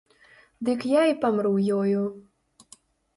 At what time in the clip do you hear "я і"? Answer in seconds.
0.99-1.13